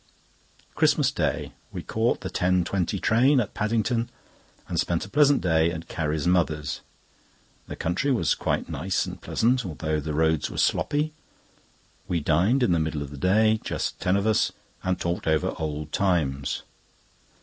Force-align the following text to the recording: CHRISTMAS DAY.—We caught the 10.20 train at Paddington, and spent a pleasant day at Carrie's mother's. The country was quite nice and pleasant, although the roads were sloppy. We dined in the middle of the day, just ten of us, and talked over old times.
CHRISTMAS 0.73 1.11
DAY.—We 1.11 1.83
caught 1.83 2.21
the 2.21 2.31
10.20 2.31 2.99
train 2.99 3.39
at 3.39 3.53
Paddington, 3.53 4.09
and 4.67 4.79
spent 4.79 5.05
a 5.05 5.09
pleasant 5.11 5.41
day 5.41 5.69
at 5.69 5.87
Carrie's 5.89 6.25
mother's. 6.25 6.81
The 7.67 7.75
country 7.75 8.11
was 8.11 8.33
quite 8.33 8.67
nice 8.67 9.05
and 9.05 9.21
pleasant, 9.21 9.63
although 9.63 9.99
the 9.99 10.15
roads 10.15 10.49
were 10.49 10.57
sloppy. 10.57 11.13
We 12.07 12.19
dined 12.19 12.63
in 12.63 12.71
the 12.71 12.79
middle 12.79 13.03
of 13.03 13.11
the 13.11 13.15
day, 13.17 13.59
just 13.63 13.99
ten 13.99 14.15
of 14.15 14.25
us, 14.25 14.51
and 14.81 14.99
talked 14.99 15.27
over 15.27 15.53
old 15.59 15.91
times. 15.91 16.63